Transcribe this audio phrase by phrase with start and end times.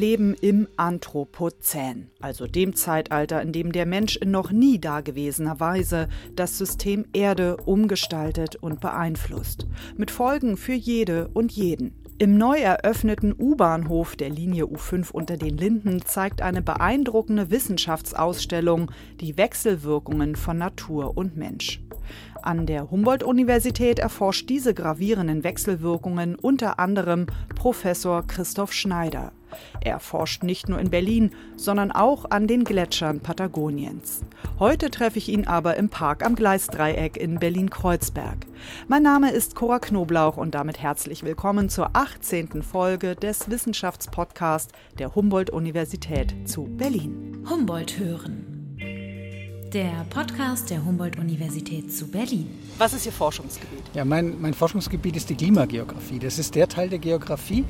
[0.00, 6.08] Leben im Anthropozän, also dem Zeitalter, in dem der Mensch in noch nie dagewesener Weise
[6.34, 9.66] das System Erde umgestaltet und beeinflusst,
[9.98, 11.92] mit Folgen für jede und jeden.
[12.18, 19.36] Im neu eröffneten U-Bahnhof der Linie U5 unter den Linden zeigt eine beeindruckende Wissenschaftsausstellung die
[19.36, 21.82] Wechselwirkungen von Natur und Mensch.
[22.42, 29.32] An der Humboldt-Universität erforscht diese gravierenden Wechselwirkungen unter anderem Professor Christoph Schneider.
[29.80, 34.22] Er forscht nicht nur in Berlin, sondern auch an den Gletschern Patagoniens.
[34.58, 38.46] Heute treffe ich ihn aber im Park am Gleisdreieck in Berlin-Kreuzberg.
[38.88, 42.62] Mein Name ist Cora Knoblauch und damit herzlich willkommen zur 18.
[42.62, 47.44] Folge des Wissenschaftspodcasts der Humboldt-Universität zu Berlin.
[47.48, 48.49] Humboldt hören.
[49.72, 52.50] Der Podcast der Humboldt-Universität zu Berlin.
[52.78, 53.84] Was ist Ihr Forschungsgebiet?
[53.94, 56.18] Ja, mein, mein Forschungsgebiet ist die Klimageografie.
[56.18, 57.64] Das ist der Teil der Geografie,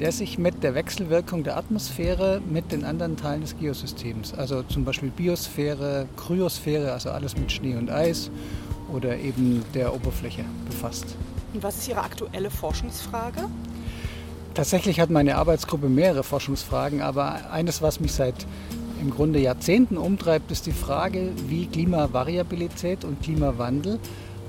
[0.00, 4.84] der sich mit der Wechselwirkung der Atmosphäre mit den anderen Teilen des Geosystems, also zum
[4.84, 8.32] Beispiel Biosphäre, Kryosphäre, also alles mit Schnee und Eis
[8.92, 11.14] oder eben der Oberfläche befasst.
[11.52, 13.44] Und was ist Ihre aktuelle Forschungsfrage?
[14.54, 18.44] Tatsächlich hat meine Arbeitsgruppe mehrere Forschungsfragen, aber eines, was mich seit
[19.04, 23.98] im Grunde Jahrzehnten umtreibt, ist die Frage, wie Klimavariabilität und Klimawandel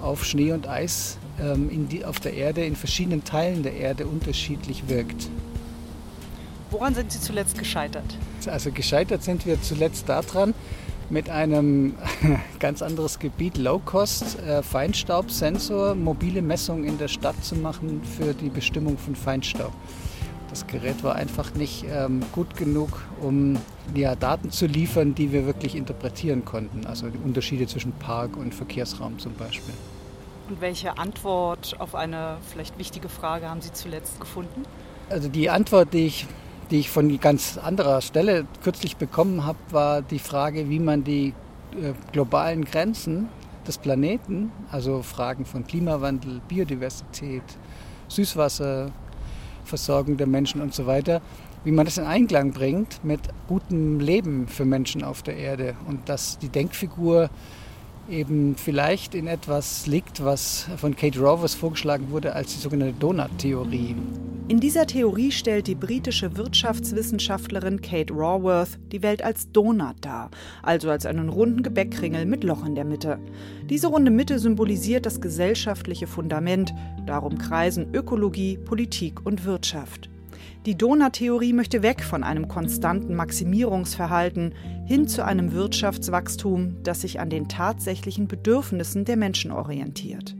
[0.02, 4.88] auf Schnee und Eis ähm, die, auf der Erde, in verschiedenen Teilen der Erde unterschiedlich
[4.88, 5.28] wirkt.
[6.72, 8.06] Woran sind Sie zuletzt gescheitert?
[8.48, 10.54] Also gescheitert sind wir zuletzt daran,
[11.10, 11.96] mit einem
[12.60, 18.50] ganz anderes Gebiet, Low-Cost, äh, Feinstaubsensor, mobile Messungen in der Stadt zu machen für die
[18.50, 19.74] Bestimmung von Feinstaub.
[20.56, 23.58] Das Gerät war einfach nicht ähm, gut genug, um
[23.94, 26.86] ja, Daten zu liefern, die wir wirklich interpretieren konnten.
[26.86, 29.74] Also die Unterschiede zwischen Park und Verkehrsraum zum Beispiel.
[30.48, 34.64] Und welche Antwort auf eine vielleicht wichtige Frage haben Sie zuletzt gefunden?
[35.10, 36.26] Also die Antwort, die ich,
[36.72, 41.34] die ich von ganz anderer Stelle kürzlich bekommen habe, war die Frage, wie man die
[41.74, 43.28] äh, globalen Grenzen
[43.68, 47.44] des Planeten, also Fragen von Klimawandel, Biodiversität,
[48.08, 48.94] Süßwasser,
[49.66, 51.22] Versorgung der Menschen und so weiter,
[51.64, 56.08] wie man das in Einklang bringt mit gutem Leben für Menschen auf der Erde und
[56.08, 57.30] dass die Denkfigur
[58.10, 63.96] eben vielleicht in etwas liegt, was von Kate Rovers vorgeschlagen wurde als die sogenannte Donut-Theorie.
[64.48, 70.30] In dieser Theorie stellt die britische Wirtschaftswissenschaftlerin Kate Raworth die Welt als Donut dar,
[70.62, 73.18] also als einen runden Gebäckkringel mit Loch in der Mitte.
[73.68, 76.76] Diese runde Mitte symbolisiert das gesellschaftliche Fundament,
[77.08, 80.12] darum kreisen Ökologie, Politik und Wirtschaft.
[80.66, 84.56] Die Donut-Theorie möchte weg von einem konstanten Maximierungsverhalten
[84.88, 90.36] hin zu einem Wirtschaftswachstum, das sich an den tatsächlichen Bedürfnissen der Menschen orientiert.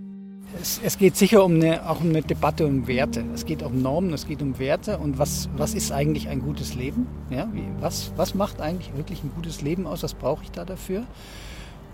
[0.60, 3.24] Es, es geht sicher um eine, auch um eine Debatte um Werte.
[3.36, 6.74] Es geht um Normen, es geht um Werte und was, was ist eigentlich ein gutes
[6.74, 7.06] Leben?
[7.30, 10.02] Ja, wie, was, was macht eigentlich wirklich ein gutes Leben aus?
[10.02, 11.04] Was brauche ich da dafür?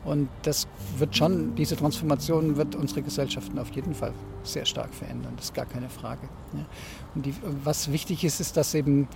[0.03, 0.67] Und das
[0.97, 4.13] wird schon, diese Transformation wird unsere Gesellschaften auf jeden Fall
[4.43, 5.33] sehr stark verändern.
[5.35, 6.21] Das ist gar keine Frage.
[6.53, 6.65] Ja.
[7.13, 9.07] Und die, was wichtig ist, ist, dass eben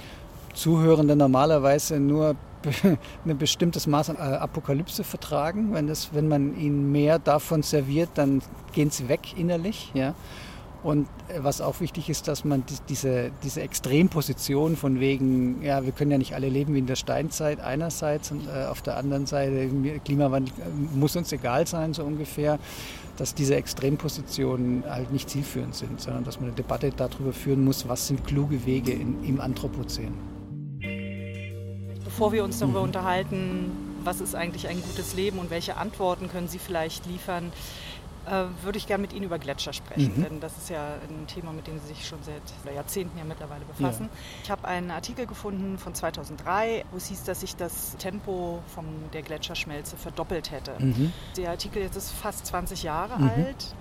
[0.54, 2.36] Zuhörende normalerweise nur
[3.26, 5.74] ein bestimmtes Maß an äh, Apokalypse vertragen.
[5.74, 8.42] Wenn, das, wenn man ihnen mehr davon serviert, dann
[8.72, 9.92] gehen sie weg innerlich.
[9.94, 10.14] Ja.
[10.86, 15.92] Und äh, was auch wichtig ist, dass man diese, diese Extremposition von wegen, ja, wir
[15.92, 19.26] können ja nicht alle leben wie in der Steinzeit einerseits und äh, auf der anderen
[19.26, 19.68] Seite,
[20.06, 22.60] Klimawandel äh, muss uns egal sein, so ungefähr,
[23.18, 27.90] dass diese Extrempositionen halt nicht zielführend sind, sondern dass man eine Debatte darüber führen muss,
[27.90, 30.14] was sind kluge Wege in, im Anthropozän.
[32.04, 32.86] Bevor wir uns darüber mhm.
[32.86, 33.72] unterhalten,
[34.04, 37.52] was ist eigentlich ein gutes Leben und welche Antworten können Sie vielleicht liefern,
[38.64, 40.24] würde ich gerne mit Ihnen über Gletscher sprechen, mhm.
[40.24, 43.66] denn das ist ja ein Thema, mit dem Sie sich schon seit Jahrzehnten ja mittlerweile
[43.66, 44.10] befassen.
[44.12, 44.20] Ja.
[44.44, 48.86] Ich habe einen Artikel gefunden von 2003, wo es hieß, dass sich das Tempo von
[49.14, 50.74] der Gletscherschmelze verdoppelt hätte.
[50.80, 51.14] Mhm.
[51.38, 53.30] Der Artikel jetzt ist fast 20 Jahre mhm.
[53.30, 53.76] alt.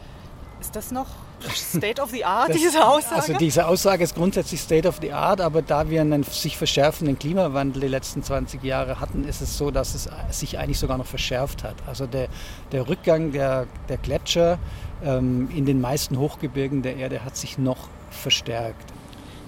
[0.60, 1.08] Ist das noch
[1.52, 3.14] State of the Art, das, diese Aussage?
[3.14, 7.18] Also diese Aussage ist grundsätzlich State of the Art, aber da wir einen sich verschärfenden
[7.18, 11.06] Klimawandel die letzten 20 Jahre hatten, ist es so, dass es sich eigentlich sogar noch
[11.06, 11.76] verschärft hat.
[11.86, 12.28] Also der,
[12.72, 14.58] der Rückgang der, der Gletscher
[15.04, 18.92] ähm, in den meisten Hochgebirgen der Erde hat sich noch verstärkt.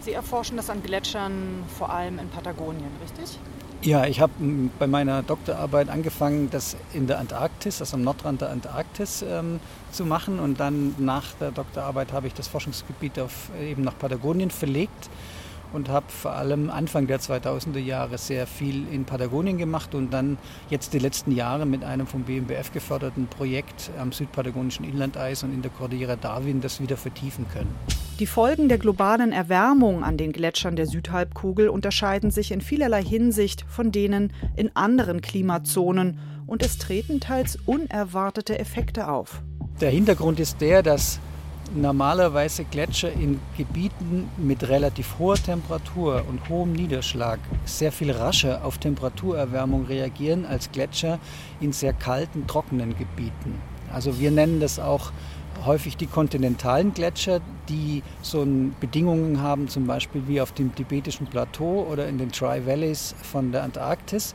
[0.01, 3.39] Sie erforschen das an Gletschern vor allem in Patagonien, richtig?
[3.83, 4.33] Ja, ich habe
[4.79, 9.61] bei meiner Doktorarbeit angefangen, das in der Antarktis, also am Nordrand der Antarktis ähm,
[9.93, 10.41] zu machen.
[10.41, 15.11] Und dann nach der Doktorarbeit habe ich das Forschungsgebiet auf, eben nach Patagonien verlegt
[15.77, 20.39] und habe vor allem Anfang der 2000er Jahre sehr viel in Patagonien gemacht und dann
[20.71, 25.61] jetzt die letzten Jahre mit einem vom BMBF geförderten Projekt am südpatagonischen Inlandeis und in
[25.61, 27.73] der Cordillera Darwin das wieder vertiefen können.
[28.19, 33.67] Die Folgen der globalen Erwärmung an den Gletschern der Südhalbkugel unterscheiden sich in vielerlei Hinsicht
[33.69, 39.43] von denen in anderen Klimazonen und es treten teils unerwartete Effekte auf.
[39.83, 41.21] Der Hintergrund ist der, dass
[41.75, 48.79] normalerweise Gletscher in Gebieten mit relativ hoher Temperatur und hohem Niederschlag sehr viel rascher auf
[48.79, 51.19] Temperaturerwärmung reagieren als Gletscher
[51.61, 53.61] in sehr kalten, trockenen Gebieten.
[53.93, 55.13] Also wir nennen das auch
[55.65, 58.47] häufig die kontinentalen Gletscher, die so
[58.81, 63.53] Bedingungen haben, zum Beispiel wie auf dem tibetischen Plateau oder in den Tri Valleys von
[63.53, 64.35] der Antarktis.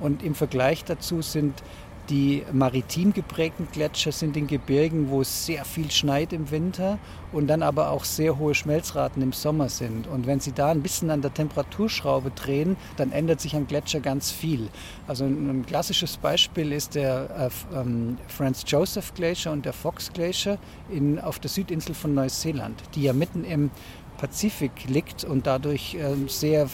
[0.00, 1.62] Und im Vergleich dazu sind
[2.10, 6.98] die maritim geprägten Gletscher sind in Gebirgen, wo es sehr viel schneit im Winter
[7.32, 10.06] und dann aber auch sehr hohe Schmelzraten im Sommer sind.
[10.08, 14.00] Und wenn Sie da ein bisschen an der Temperaturschraube drehen, dann ändert sich am Gletscher
[14.00, 14.68] ganz viel.
[15.06, 20.58] Also ein, klassisches Beispiel ist der äh, ähm, Franz Joseph Glacier und der Fox Glacier
[20.90, 23.70] in, auf der Südinsel von Neuseeland, die ja mitten im
[24.18, 26.68] Pazifik liegt und dadurch äh, sehr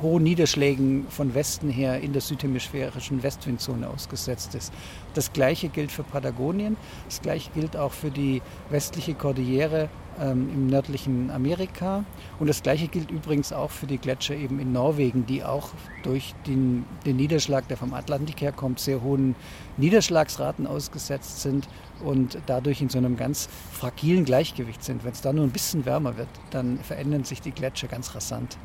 [0.00, 4.72] hohen Niederschlägen von Westen her in der südhemisphärischen Westwindzone ausgesetzt ist.
[5.14, 6.76] Das gleiche gilt für Patagonien,
[7.06, 9.88] das gleiche gilt auch für die westliche Kordillere
[10.20, 12.04] ähm, im nördlichen Amerika
[12.38, 15.70] und das gleiche gilt übrigens auch für die Gletscher eben in Norwegen, die auch
[16.02, 19.34] durch den, den Niederschlag, der vom Atlantik herkommt, sehr hohen
[19.76, 21.68] Niederschlagsraten ausgesetzt sind
[22.04, 25.04] und dadurch in so einem ganz fragilen Gleichgewicht sind.
[25.04, 28.58] Wenn es da nur ein bisschen wärmer wird, dann verändern sich die Gletscher ganz rasant.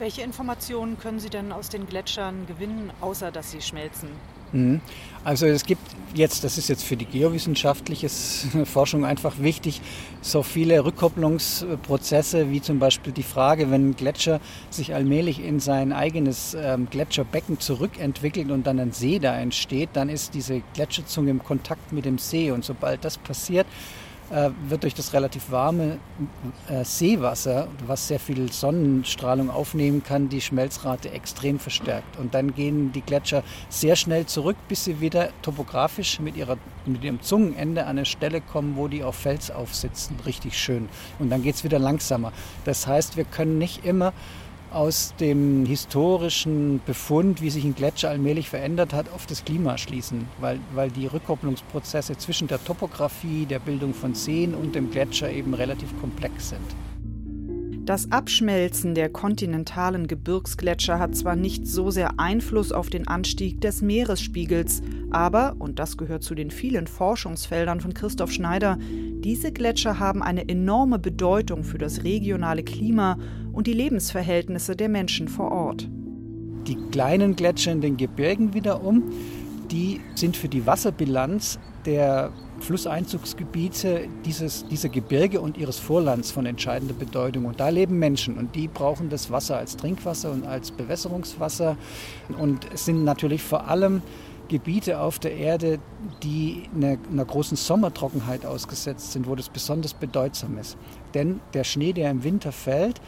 [0.00, 4.08] Welche Informationen können Sie denn aus den Gletschern gewinnen, außer dass sie schmelzen?
[4.50, 4.80] Mhm.
[5.24, 5.82] Also es gibt
[6.14, 8.08] jetzt, das ist jetzt für die geowissenschaftliche
[8.64, 9.82] Forschung einfach wichtig,
[10.22, 15.92] so viele Rückkopplungsprozesse wie zum Beispiel die Frage, wenn ein Gletscher sich allmählich in sein
[15.92, 21.44] eigenes ähm, Gletscherbecken zurückentwickelt und dann ein See da entsteht, dann ist diese Gletscherzunge im
[21.44, 23.66] Kontakt mit dem See und sobald das passiert,
[24.30, 25.98] wird durch das relativ warme
[26.68, 32.16] äh, Seewasser, was sehr viel Sonnenstrahlung aufnehmen kann, die Schmelzrate extrem verstärkt.
[32.16, 37.02] Und dann gehen die Gletscher sehr schnell zurück, bis sie wieder topografisch mit, ihrer, mit
[37.02, 40.16] ihrem Zungenende an eine Stelle kommen, wo die auf Fels aufsitzen.
[40.24, 40.88] Richtig schön.
[41.18, 42.32] Und dann geht es wieder langsamer.
[42.64, 44.12] Das heißt, wir können nicht immer
[44.72, 50.28] aus dem historischen Befund, wie sich ein Gletscher allmählich verändert hat, auf das Klima schließen,
[50.40, 55.54] weil, weil die Rückkopplungsprozesse zwischen der Topographie, der Bildung von Seen und dem Gletscher eben
[55.54, 56.89] relativ komplex sind.
[57.84, 63.80] Das Abschmelzen der kontinentalen Gebirgsgletscher hat zwar nicht so sehr Einfluss auf den Anstieg des
[63.80, 68.78] Meeresspiegels, aber, und das gehört zu den vielen Forschungsfeldern von Christoph Schneider,
[69.24, 73.18] diese Gletscher haben eine enorme Bedeutung für das regionale Klima
[73.52, 75.88] und die Lebensverhältnisse der Menschen vor Ort.
[76.66, 79.10] Die kleinen Gletscher in den Gebirgen wiederum,
[79.70, 82.30] die sind für die Wasserbilanz der
[82.60, 87.46] Flusseinzugsgebiete dieses, dieser Gebirge und ihres Vorlands von entscheidender Bedeutung.
[87.46, 91.76] Und da leben Menschen und die brauchen das Wasser als Trinkwasser und als Bewässerungswasser.
[92.38, 94.02] Und es sind natürlich vor allem
[94.50, 95.78] Gebiete auf der Erde,
[96.24, 100.76] die einer, einer großen Sommertrockenheit ausgesetzt sind, wo das besonders bedeutsam ist.
[101.14, 103.00] Denn der Schnee, der im Winter fällt,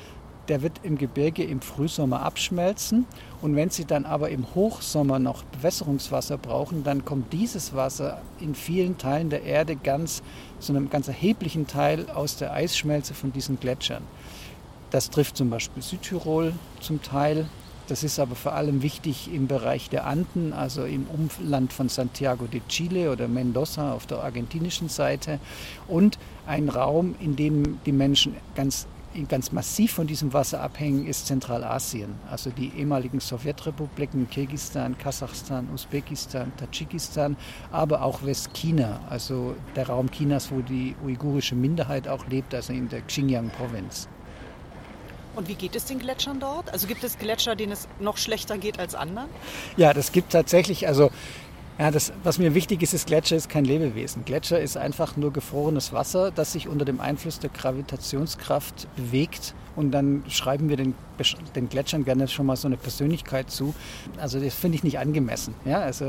[0.48, 3.06] der wird im Gebirge im Frühsommer abschmelzen.
[3.40, 8.54] Und wenn Sie dann aber im Hochsommer noch Bewässerungswasser brauchen, dann kommt dieses Wasser in
[8.54, 10.22] vielen Teilen der Erde ganz,
[10.58, 14.02] zu einem ganz erheblichen Teil aus der Eisschmelze von diesen Gletschern.
[14.90, 17.46] Das trifft zum Beispiel Südtirol zum Teil.
[17.88, 22.46] Das ist aber vor allem wichtig im Bereich der Anden, also im Umland von Santiago
[22.46, 25.40] de Chile oder Mendoza auf der argentinischen Seite.
[25.88, 28.86] Und ein Raum, in dem die Menschen ganz
[29.28, 32.14] ganz massiv von diesem Wasser abhängen, ist Zentralasien.
[32.30, 37.36] Also die ehemaligen Sowjetrepubliken Kirgisistan, Kasachstan, Usbekistan, Tadschikistan,
[37.70, 42.88] aber auch Westchina, also der Raum Chinas, wo die uigurische Minderheit auch lebt, also in
[42.88, 44.08] der Xinjiang-Provinz.
[45.34, 46.70] Und wie geht es den Gletschern dort?
[46.72, 49.28] Also gibt es Gletscher, denen es noch schlechter geht als anderen?
[49.78, 50.86] Ja, das gibt tatsächlich.
[50.86, 51.10] Also
[51.78, 54.24] ja, das, was mir wichtig ist, ist, Gletscher ist kein Lebewesen.
[54.24, 59.54] Gletscher ist einfach nur gefrorenes Wasser, das sich unter dem Einfluss der Gravitationskraft bewegt.
[59.74, 60.94] Und dann schreiben wir den,
[61.56, 63.74] den Gletschern gerne schon mal so eine Persönlichkeit zu.
[64.18, 65.54] Also das finde ich nicht angemessen.
[65.64, 66.04] Ja, also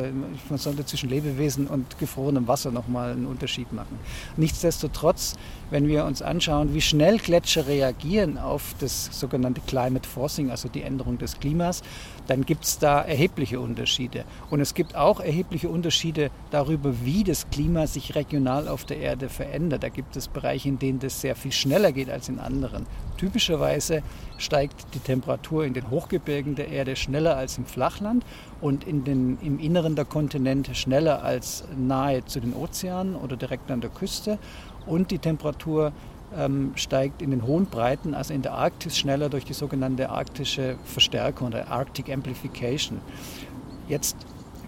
[0.49, 3.97] man sollte zwischen Lebewesen und gefrorenem Wasser nochmal einen Unterschied machen.
[4.35, 5.35] Nichtsdestotrotz,
[5.69, 10.81] wenn wir uns anschauen, wie schnell Gletscher reagieren auf das sogenannte Climate Forcing, also die
[10.81, 11.83] Änderung des Klimas,
[12.27, 14.23] dann gibt es da erhebliche Unterschiede.
[14.49, 19.29] Und es gibt auch erhebliche Unterschiede darüber, wie das Klima sich regional auf der Erde
[19.29, 19.83] verändert.
[19.83, 22.85] Da gibt es Bereiche, in denen das sehr viel schneller geht als in anderen.
[23.17, 24.03] Typischerweise
[24.37, 28.25] steigt die Temperatur in den Hochgebirgen der Erde schneller als im Flachland
[28.61, 33.69] und in den, im Inneren der Kontinente schneller als nahe zu den Ozeanen oder direkt
[33.71, 34.39] an der Küste.
[34.85, 35.93] Und die Temperatur
[36.37, 40.75] ähm, steigt in den hohen Breiten, also in der Arktis, schneller durch die sogenannte arktische
[40.85, 42.99] Verstärkung oder Arctic Amplification.
[43.87, 44.15] Jetzt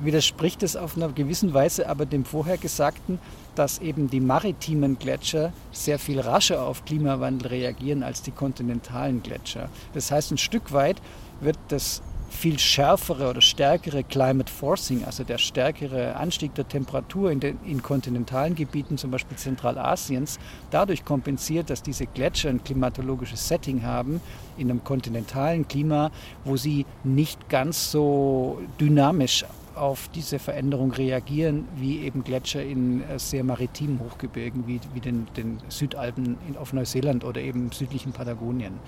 [0.02, 3.20] widerspricht es auf einer gewissen Weise aber dem Vorhergesagten,
[3.56, 9.70] dass eben die maritimen Gletscher sehr viel rascher auf Klimawandel reagieren als die kontinentalen Gletscher.
[9.94, 11.02] Das heißt, ein Stück weit
[11.40, 12.02] wird das
[12.36, 17.82] viel schärfere oder stärkere Climate Forcing, also der stärkere Anstieg der Temperatur in, den, in
[17.82, 20.40] kontinentalen Gebieten, zum Beispiel Zentralasiens,
[20.72, 24.22] dadurch kompensiert, dass diese Gletscher ein klimatologisches Setting haben
[24.58, 26.12] in einem kontinentalen Klima,
[26.44, 33.20] wo sie nicht ganz so dynamisch auf diese Veränderung reagieren, wie eben Gletscher in äh,
[33.20, 38.12] sehr maritimen Hochgebirgen, wie, wie den, den Südalpen in, auf Neuseeland oder eben im südlichen
[38.12, 38.80] Patagonien.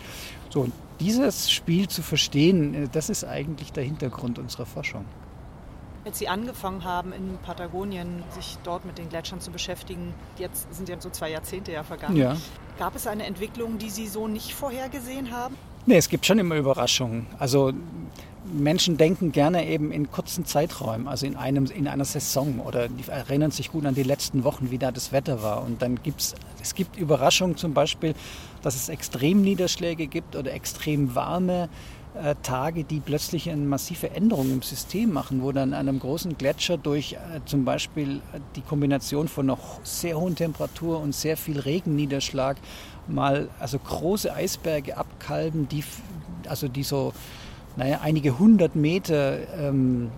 [0.50, 5.06] So, und dieses Spiel zu verstehen, äh, das ist eigentlich der Hintergrund unserer Forschung.
[6.06, 10.88] Als Sie angefangen haben, in Patagonien sich dort mit den Gletschern zu beschäftigen, jetzt sind
[10.88, 12.38] ja so zwei Jahrzehnte ja vergangen, ja.
[12.79, 15.56] gab es eine Entwicklung, die Sie so nicht vorhergesehen haben?
[15.86, 17.27] Nee, es gibt schon immer Überraschungen.
[17.39, 17.74] Also
[18.54, 23.10] Menschen denken gerne eben in kurzen Zeiträumen, also in, einem, in einer Saison oder die
[23.10, 25.63] erinnern sich gut an die letzten Wochen, wie da das Wetter war.
[25.63, 26.36] Und dann gibt es,
[26.75, 28.13] gibt Überraschungen zum Beispiel,
[28.62, 31.70] dass es Extremniederschläge gibt oder extrem warme
[32.22, 36.38] äh, Tage, die plötzlich eine massive Änderung im System machen, wo dann an einem großen
[36.38, 38.22] Gletscher durch äh, zum Beispiel
[38.56, 42.58] die Kombination von noch sehr hohen Temperatur und sehr viel Regenniederschlag
[43.08, 45.84] mal also große Eisberge abkalben, die
[46.48, 47.13] also die so
[47.77, 50.10] naja, einige hundert Meter ähm,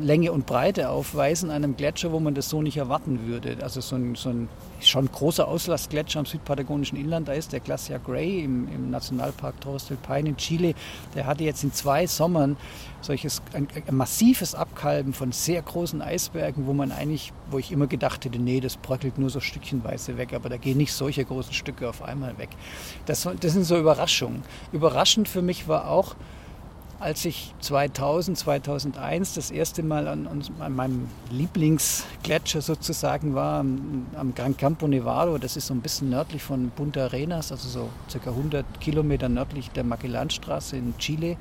[0.00, 3.56] Länge und Breite aufweisen, einem Gletscher, wo man das so nicht erwarten würde.
[3.62, 4.48] Also so ein, so ein
[4.80, 9.86] schon großer Auslastgletscher am südpatagonischen Inland, da ist der Glacier Gray im, im Nationalpark Torres
[9.88, 10.74] del Paine in Chile.
[11.14, 12.56] Der hatte jetzt in zwei Sommern
[13.02, 17.86] solches ein, ein massives Abkalben von sehr großen Eisbergen, wo man eigentlich, wo ich immer
[17.86, 21.52] gedacht hätte, nee, das bröckelt nur so stückchenweise weg, aber da gehen nicht solche großen
[21.52, 22.50] Stücke auf einmal weg.
[23.06, 24.42] Das, das sind so Überraschungen.
[24.72, 26.14] Überraschend für mich war auch,
[27.00, 30.28] als ich 2000, 2001 das erste Mal an,
[30.60, 36.10] an meinem Lieblingsgletscher sozusagen war, am, am, Gran Campo Nevado, das ist so ein bisschen
[36.10, 41.38] nördlich von Punta Arenas, also so circa 100 Kilometer nördlich der Magellanstraße in Chile.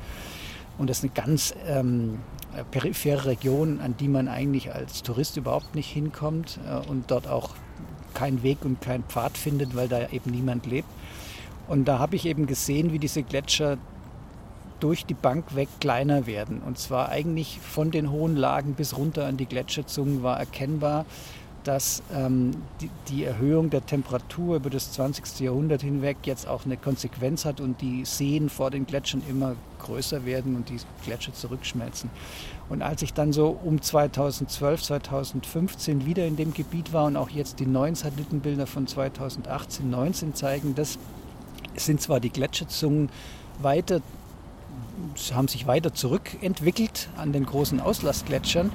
[0.77, 2.19] Und das ist eine ganz ähm,
[2.71, 7.49] periphere Region, an die man eigentlich als Tourist überhaupt nicht hinkommt äh, und dort auch
[8.13, 10.87] keinen Weg und keinen Pfad findet, weil da eben niemand lebt.
[11.67, 13.77] Und da habe ich eben gesehen, wie diese Gletscher
[14.79, 16.62] durch die Bank weg kleiner werden.
[16.65, 21.05] Und zwar eigentlich von den hohen Lagen bis runter an die Gletscherzungen war erkennbar,
[21.63, 25.41] dass ähm, die, die, Erhöhung der Temperatur über das 20.
[25.41, 30.25] Jahrhundert hinweg jetzt auch eine Konsequenz hat und die Seen vor den Gletschern immer größer
[30.25, 32.09] werden und die Gletscher zurückschmelzen.
[32.69, 37.29] Und als ich dann so um 2012, 2015 wieder in dem Gebiet war und auch
[37.29, 40.98] jetzt die neuen Satellitenbilder von 2018, 19 zeigen, das
[41.75, 43.09] sind zwar die Gletscherzungen
[43.62, 44.01] weiter
[45.33, 48.71] haben sich weiter zurückentwickelt an den großen Auslastgletschern.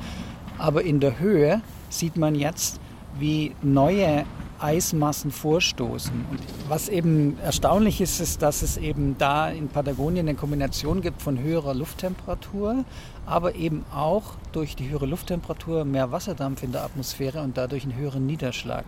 [0.59, 2.81] Aber in der Höhe sieht man jetzt,
[3.19, 4.25] wie neue
[4.61, 6.13] Eismassen vorstoßen.
[6.31, 11.23] Und was eben erstaunlich ist, ist, dass es eben da in Patagonien eine Kombination gibt
[11.23, 12.85] von höherer Lufttemperatur,
[13.27, 17.97] aber eben auch durch die höhere Lufttemperatur mehr Wasserdampf in der Atmosphäre und dadurch einen
[17.97, 18.85] höheren Niederschlag.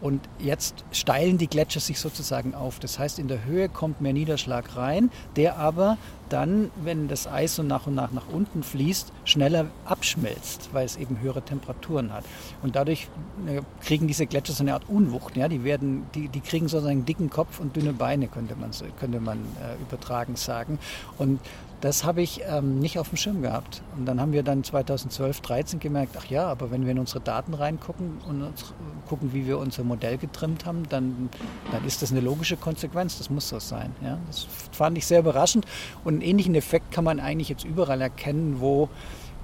[0.00, 2.80] Und jetzt steilen die Gletscher sich sozusagen auf.
[2.80, 5.96] Das heißt, in der Höhe kommt mehr Niederschlag rein, der aber
[6.28, 10.96] dann, wenn das Eis so nach und nach nach unten fließt, schneller abschmelzt, weil es
[10.96, 12.24] eben höhere Temperaturen hat.
[12.62, 13.08] Und dadurch
[13.46, 15.36] äh, kriegen diese Gletscher so eine Art Unwucht.
[15.36, 15.48] Ja?
[15.48, 19.20] Die, werden, die, die kriegen sozusagen einen dicken Kopf und dünne Beine, könnte man, könnte
[19.20, 20.78] man äh, übertragen sagen.
[21.18, 21.38] Und
[21.82, 23.82] das habe ich ähm, nicht auf dem Schirm gehabt.
[23.96, 27.20] Und dann haben wir dann 2012, 2013 gemerkt, ach ja, aber wenn wir in unsere
[27.20, 28.72] Daten reingucken und uns,
[29.08, 31.28] gucken, wie wir unser Modell getrimmt haben, dann,
[31.72, 33.18] dann ist das eine logische Konsequenz.
[33.18, 33.90] Das muss so sein.
[34.00, 34.16] Ja?
[34.28, 35.66] Das fand ich sehr überraschend.
[36.04, 38.88] Und einen ähnlichen Effekt kann man eigentlich jetzt überall erkennen, wo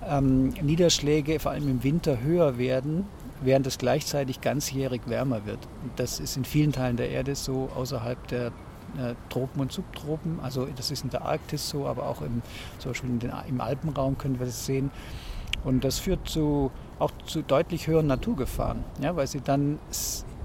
[0.08, 3.04] ähm, Niederschläge vor allem im Winter höher werden,
[3.40, 5.58] während es gleichzeitig ganzjährig wärmer wird.
[5.82, 8.52] Und das ist in vielen Teilen der Erde so, außerhalb der
[8.96, 10.40] äh, Tropen und Subtropen.
[10.40, 12.42] Also das ist in der Arktis so, aber auch im,
[12.78, 14.90] zum Beispiel den, im Alpenraum können wir das sehen.
[15.64, 19.78] Und das führt zu, auch zu deutlich höheren Naturgefahren, ja, weil sie dann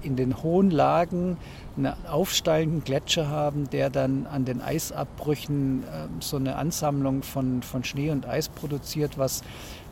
[0.02, 1.38] in den hohen Lagen
[1.76, 7.84] einen aufsteigenden Gletscher haben, der dann an den Eisabbrüchen äh, so eine Ansammlung von, von
[7.84, 9.42] Schnee und Eis produziert, was,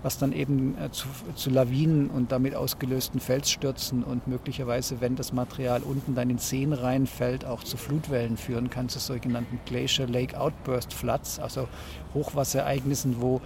[0.03, 5.33] was dann eben äh, zu, zu, Lawinen und damit ausgelösten Felsstürzen und möglicherweise, wenn das
[5.33, 10.39] Material unten dann in Seen reinfällt, auch zu Flutwellen führen kann, zu sogenannten Glacier Lake
[10.39, 11.69] Outburst Floods, also
[12.15, 13.41] Hochwasserereignissen, wo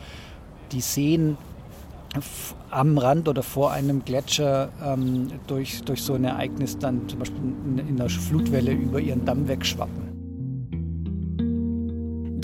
[0.72, 1.36] die Seen
[2.70, 7.40] am Rand oder vor einem Gletscher ähm, durch, durch so ein Ereignis dann zum Beispiel
[7.88, 10.05] in einer Flutwelle über ihren Damm wegschwappen.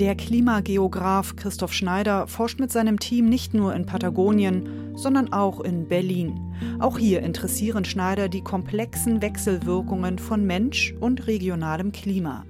[0.02, 5.86] Der Klimageograf Christoph Schneider forscht mit seinem Team nicht nur in Patagonien, sondern auch in
[5.86, 6.40] Berlin.
[6.80, 12.44] Auch hier interessieren Schneider die komplexen Wechselwirkungen von Mensch und regionalem Klima.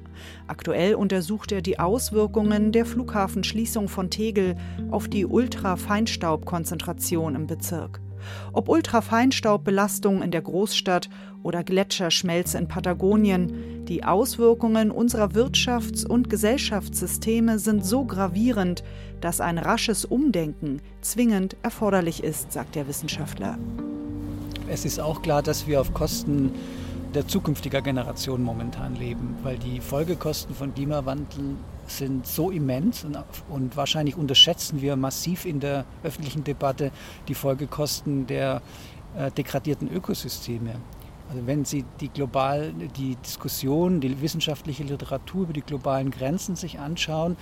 [0.47, 4.57] Aktuell untersucht er die Auswirkungen der Flughafenschließung von Tegel
[4.91, 8.01] auf die Ultrafeinstaubkonzentration im Bezirk.
[8.53, 11.09] Ob Ultrafeinstaubbelastung in der Großstadt
[11.43, 18.85] oder Gletscherschmelze in Patagonien, die Auswirkungen unserer Wirtschafts- und Gesellschaftssysteme sind so gravierend,
[19.21, 23.59] dass ein rasches Umdenken zwingend erforderlich ist, sagt der Wissenschaftler.
[24.69, 26.53] Es ist auch klar, dass wir auf Kosten
[27.15, 33.19] der zukünftiger Generation momentan leben, weil die Folgekosten von Klimawandel sind so immens und,
[33.51, 36.91] und, wahrscheinlich unterschätzen wir massiv in der öffentlichen Debatte
[37.29, 38.63] die Folgekosten der
[39.17, 40.77] äh, degradierten Ökosysteme.
[41.29, 46.79] Also wenn Sie die global die Diskussion, die wissenschaftliche Literatur über die globalen Grenzen sich
[46.79, 47.37] anschauen,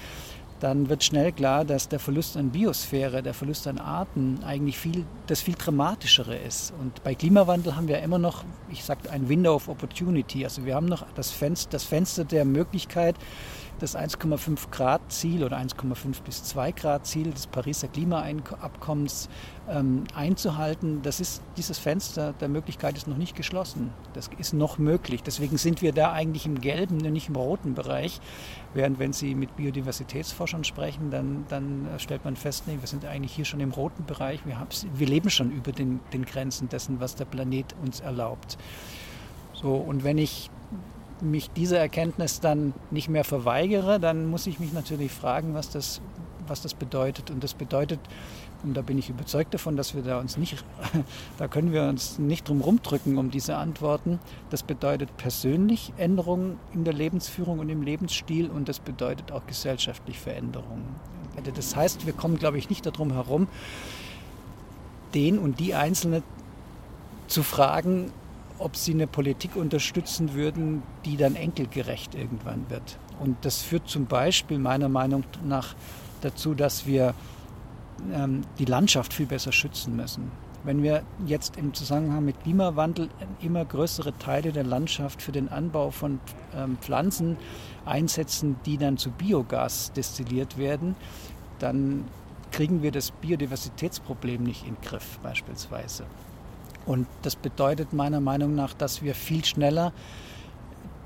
[0.61, 5.05] dann wird schnell klar, dass der Verlust an Biosphäre, der Verlust an Arten eigentlich viel,
[5.27, 6.73] das viel dramatischere ist.
[6.81, 10.45] Und bei Klimawandel haben wir immer noch, ich sage, ein Window of Opportunity.
[10.45, 13.17] Also wir haben noch das Fenster, das Fenster der Möglichkeit,
[13.81, 19.29] das 1,5 Grad Ziel oder 1,5 bis 2 Grad Ziel des Pariser Klimaabkommens
[19.69, 23.93] ähm, einzuhalten, das ist dieses Fenster der Möglichkeit ist noch nicht geschlossen.
[24.15, 25.23] Das ist noch möglich.
[25.23, 28.21] Deswegen sind wir da eigentlich im gelben und nicht im roten Bereich.
[28.75, 33.33] Während wenn Sie mit Biodiversitätsforschern sprechen, dann, dann stellt man fest, nee, wir sind eigentlich
[33.33, 34.45] hier schon im roten Bereich.
[34.47, 38.59] Wir, wir leben schon über den, den Grenzen dessen, was der Planet uns erlaubt.
[39.53, 40.51] So, und wenn ich
[41.23, 46.01] mich dieser Erkenntnis dann nicht mehr verweigere, dann muss ich mich natürlich fragen, was das,
[46.47, 47.31] was das bedeutet.
[47.31, 48.01] Und das bedeutet,
[48.63, 50.65] und da bin ich überzeugt davon, dass wir da uns nicht,
[51.39, 54.19] da können wir uns nicht drum rumdrücken um diese Antworten.
[54.51, 60.19] Das bedeutet persönlich Änderungen in der Lebensführung und im Lebensstil und das bedeutet auch gesellschaftlich
[60.19, 60.97] Veränderungen.
[61.37, 63.49] Also das heißt, wir kommen, glaube ich, nicht darum herum,
[65.15, 66.23] den und die Einzelne
[67.29, 68.13] zu fragen,
[68.61, 72.99] ob sie eine Politik unterstützen würden, die dann enkelgerecht irgendwann wird.
[73.19, 75.75] Und das führt zum Beispiel meiner Meinung nach
[76.21, 77.15] dazu, dass wir
[78.13, 80.31] ähm, die Landschaft viel besser schützen müssen.
[80.63, 83.09] Wenn wir jetzt im Zusammenhang mit Klimawandel
[83.41, 86.21] immer größere Teile der Landschaft für den Anbau von
[86.55, 87.39] ähm, Pflanzen
[87.87, 90.97] einsetzen, die dann zu Biogas destilliert werden,
[91.59, 92.05] dann
[92.53, 96.05] kriegen wir das Biodiversitätsproblem nicht in den Griff beispielsweise.
[96.87, 99.93] Und das bedeutet meiner Meinung nach, dass wir viel schneller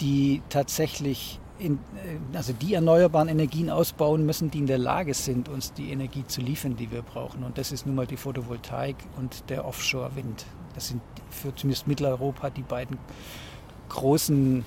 [0.01, 5.49] die tatsächlich in, äh, also die erneuerbaren Energien ausbauen müssen, die in der Lage sind,
[5.49, 7.45] uns die Energie zu liefern, die wir brauchen.
[7.45, 10.47] Und das ist nun mal die Photovoltaik und der Offshore-Wind.
[10.75, 12.99] Das sind für zumindest Mitteleuropa die beiden
[13.89, 14.65] großen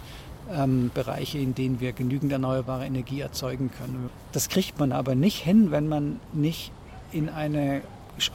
[0.53, 4.09] ähm, Bereiche, in denen wir genügend erneuerbare Energie erzeugen können.
[4.31, 6.71] Das kriegt man aber nicht hin, wenn man nicht
[7.11, 7.81] in eine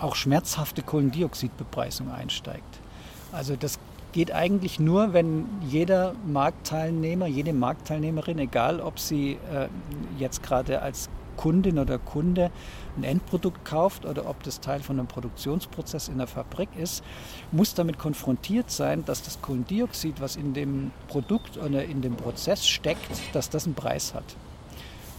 [0.01, 2.81] auch schmerzhafte Kohlendioxidbepreisung einsteigt.
[3.33, 3.79] Also das
[4.13, 9.69] geht eigentlich nur, wenn jeder Marktteilnehmer, jede Marktteilnehmerin, egal ob sie äh,
[10.19, 12.51] jetzt gerade als Kundin oder Kunde
[12.97, 17.03] ein Endprodukt kauft oder ob das Teil von einem Produktionsprozess in der Fabrik ist,
[17.51, 22.67] muss damit konfrontiert sein, dass das Kohlendioxid, was in dem Produkt oder in dem Prozess
[22.67, 24.37] steckt, dass das einen Preis hat.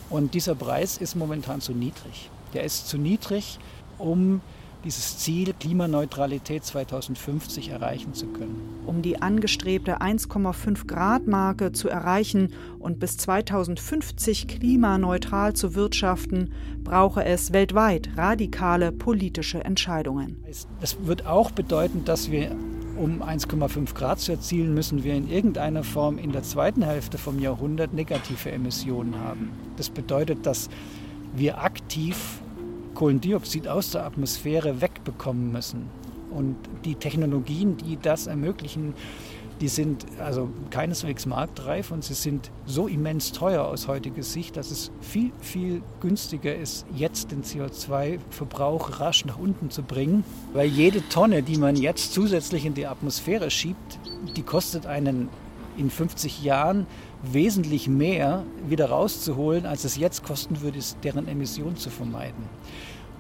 [0.10, 2.30] Und dieser Preis ist momentan zu niedrig.
[2.54, 3.58] Der ist zu niedrig,
[3.98, 4.42] um
[4.84, 8.82] dieses Ziel Klimaneutralität 2050 erreichen zu können.
[8.86, 16.54] Um die angestrebte 1,5 Grad Marke zu erreichen und bis 2050 klimaneutral zu wirtschaften,
[16.84, 20.44] brauche es weltweit radikale politische Entscheidungen.
[20.82, 22.52] Das wird auch bedeuten, dass wir
[22.98, 27.40] um 1,5 Grad zu erzielen, müssen wir in irgendeiner Form in der zweiten Hälfte vom
[27.40, 29.52] Jahrhundert negative Emissionen haben.
[29.78, 30.70] Das bedeutet, dass
[31.36, 32.43] wir aktiv
[32.94, 35.90] Kohlendioxid aus der Atmosphäre wegbekommen müssen.
[36.32, 38.94] Und die Technologien, die das ermöglichen,
[39.62, 44.72] die sind also keineswegs marktreif und sie sind so immens teuer aus heutiger Sicht, dass
[44.72, 51.08] es viel, viel günstiger ist, jetzt den CO2-Verbrauch rasch nach unten zu bringen, weil jede
[51.10, 54.00] Tonne, die man jetzt zusätzlich in die Atmosphäre schiebt,
[54.36, 55.30] die kostet einen
[55.78, 56.86] in 50 Jahren
[57.22, 62.50] wesentlich mehr wieder rauszuholen, als es jetzt kosten würde, deren Emission zu vermeiden.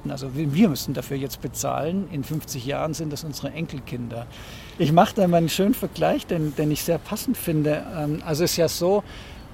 [0.09, 2.09] Also wir müssen dafür jetzt bezahlen.
[2.11, 4.27] In 50 Jahren sind das unsere Enkelkinder.
[4.77, 7.85] Ich mache da mal einen schönen Vergleich, den, den ich sehr passend finde.
[7.95, 9.03] Ähm, also es ist ja so,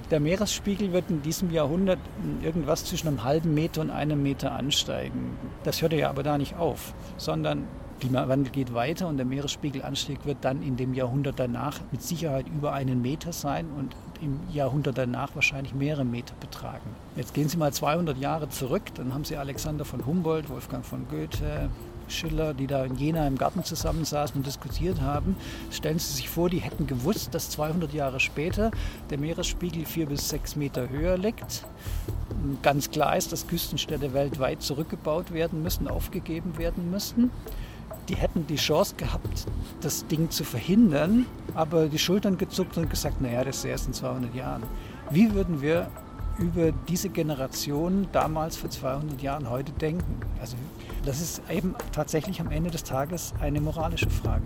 [0.09, 1.99] der Meeresspiegel wird in diesem Jahrhundert
[2.41, 5.38] irgendwas zwischen einem halben Meter und einem Meter ansteigen.
[5.63, 7.67] Das hört ja aber da nicht auf, sondern
[7.99, 12.73] Klimawandel geht weiter und der Meeresspiegelanstieg wird dann in dem Jahrhundert danach mit Sicherheit über
[12.73, 16.95] einen Meter sein und im Jahrhundert danach wahrscheinlich mehrere Meter betragen.
[17.15, 21.07] Jetzt gehen Sie mal 200 Jahre zurück, dann haben Sie Alexander von Humboldt, Wolfgang von
[21.09, 21.69] Goethe,
[22.07, 25.35] Schiller, die da in Jena im Garten zusammensaßen und diskutiert haben.
[25.69, 28.71] Stellen Sie sich vor, die hätten gewusst, dass 200 Jahre später
[29.09, 31.65] der Meeresspiegel vier bis sechs Meter höher liegt.
[32.62, 37.29] Ganz klar ist, dass Küstenstädte weltweit zurückgebaut werden müssen, aufgegeben werden müssten
[38.09, 39.45] die hätten die Chance gehabt,
[39.81, 43.93] das Ding zu verhindern, aber die Schultern gezuckt und gesagt, naja, das ist erst in
[43.93, 44.63] 200 Jahren.
[45.11, 45.89] Wie würden wir
[46.39, 50.19] über diese Generation damals vor 200 Jahren heute denken?
[50.41, 50.57] Also
[51.05, 54.45] das ist eben tatsächlich am Ende des Tages eine moralische Frage.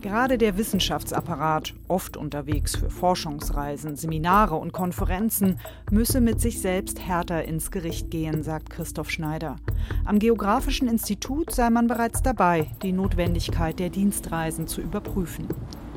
[0.00, 5.60] Gerade der Wissenschaftsapparat, oft unterwegs für Forschungsreisen, Seminare und Konferenzen,
[5.90, 9.56] müsse mit sich selbst härter ins Gericht gehen, sagt Christoph Schneider.
[10.06, 15.46] Am Geografischen Institut sei man bereits dabei, die Notwendigkeit der Dienstreisen zu überprüfen.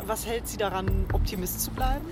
[0.06, 2.06] Was hält Sie daran, Optimist zu bleiben?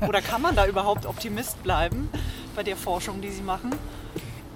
[0.08, 2.08] Oder kann man da überhaupt Optimist bleiben
[2.56, 3.72] bei der Forschung, die Sie machen?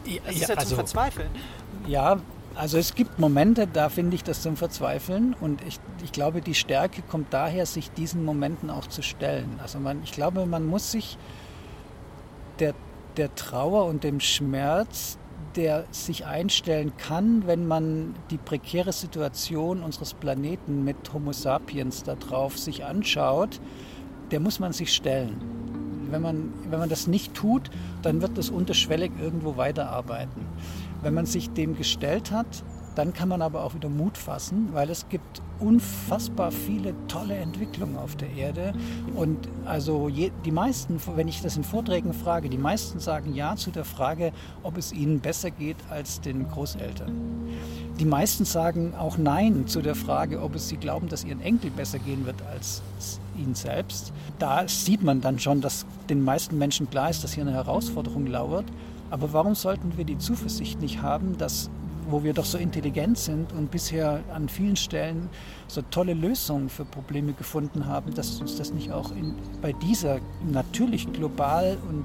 [0.07, 1.29] Das ist ja, ja also, zum Verzweifeln.
[1.87, 2.21] Ja,
[2.57, 6.55] also es gibt Momente, da finde ich das zum Verzweifeln und ich, ich glaube, die
[6.55, 9.59] Stärke kommt daher, sich diesen Momenten auch zu stellen.
[9.63, 11.19] Also man, ich glaube, man muss sich
[12.61, 12.75] der,
[13.17, 15.19] der Trauer und dem Schmerz,
[15.57, 22.15] der sich einstellen kann, wenn man die prekäre Situation unseres Planeten mit Homo sapiens da
[22.15, 23.61] drauf sich anschaut,
[24.31, 25.41] der muss man sich stellen.
[26.11, 27.71] Wenn man, wenn man das nicht tut,
[28.03, 30.47] dann wird das unterschwellig irgendwo weiterarbeiten.
[31.05, 32.65] Wenn man sich dem gestellt hat,
[32.95, 37.99] dann kann man aber auch wieder Mut fassen, weil es gibt unfassbar viele tolle Entwicklungen
[37.99, 38.73] auf der Erde.
[39.15, 43.55] Und also je, die meisten, wenn ich das in Vorträgen frage, die meisten sagen ja
[43.57, 47.13] zu der Frage, ob es ihnen besser geht als den Großeltern.
[48.01, 51.71] Die meisten sagen auch nein zu der Frage, ob es sie glauben, dass ihren Enkel
[51.71, 52.83] besser gehen wird als
[53.39, 54.13] ihnen selbst.
[54.39, 58.27] Da sieht man dann schon, dass den meisten Menschen klar ist, dass hier eine Herausforderung
[58.27, 58.65] lauert.
[59.11, 61.71] Aber warum sollten wir die Zuversicht nicht haben, dass
[62.09, 65.29] wo wir doch so intelligent sind und bisher an vielen Stellen
[65.69, 70.19] so tolle Lösungen für Probleme gefunden haben, dass uns das nicht auch in, bei dieser
[70.51, 72.05] natürlich global und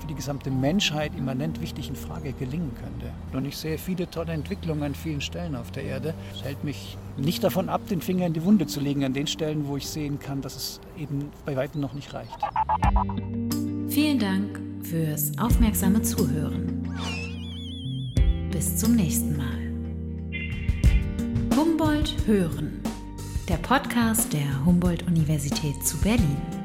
[0.00, 3.12] für die gesamte Menschheit immanent wichtigen Frage gelingen könnte.
[3.36, 6.14] Und ich sehe viele tolle Entwicklungen an vielen Stellen auf der Erde.
[6.34, 9.26] Es hält mich nicht davon ab, den Finger in die Wunde zu legen, an den
[9.26, 12.38] Stellen, wo ich sehen kann, dass es eben bei weitem noch nicht reicht.
[13.88, 16.88] Vielen Dank fürs aufmerksame Zuhören.
[18.50, 19.58] Bis zum nächsten Mal.
[21.56, 22.80] Humboldt Hören,
[23.48, 26.57] der Podcast der Humboldt-Universität zu Berlin.